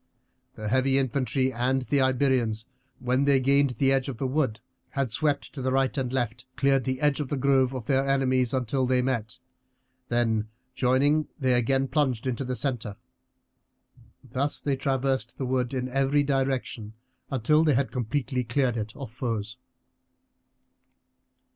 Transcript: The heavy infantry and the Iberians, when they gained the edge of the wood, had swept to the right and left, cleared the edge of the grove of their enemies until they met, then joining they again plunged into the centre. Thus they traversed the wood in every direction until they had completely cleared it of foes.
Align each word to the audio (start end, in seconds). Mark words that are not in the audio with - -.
The 0.55 0.67
heavy 0.67 0.97
infantry 0.97 1.53
and 1.53 1.83
the 1.83 2.01
Iberians, 2.01 2.65
when 2.97 3.25
they 3.25 3.39
gained 3.39 3.69
the 3.77 3.91
edge 3.91 4.09
of 4.09 4.17
the 4.17 4.25
wood, 4.25 4.59
had 4.89 5.11
swept 5.11 5.53
to 5.53 5.61
the 5.61 5.71
right 5.71 5.95
and 5.95 6.11
left, 6.11 6.47
cleared 6.55 6.85
the 6.85 6.99
edge 7.01 7.19
of 7.19 7.27
the 7.29 7.37
grove 7.37 7.71
of 7.75 7.85
their 7.85 8.07
enemies 8.09 8.51
until 8.51 8.87
they 8.87 9.03
met, 9.03 9.37
then 10.09 10.47
joining 10.73 11.27
they 11.37 11.53
again 11.53 11.87
plunged 11.87 12.25
into 12.25 12.43
the 12.43 12.55
centre. 12.55 12.95
Thus 14.23 14.59
they 14.59 14.75
traversed 14.75 15.37
the 15.37 15.45
wood 15.45 15.71
in 15.71 15.87
every 15.87 16.23
direction 16.23 16.93
until 17.29 17.63
they 17.63 17.75
had 17.75 17.91
completely 17.91 18.43
cleared 18.43 18.77
it 18.77 18.95
of 18.95 19.11
foes. 19.11 19.59